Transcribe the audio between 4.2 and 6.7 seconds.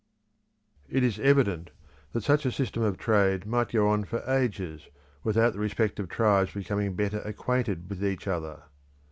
ages without the respective tribes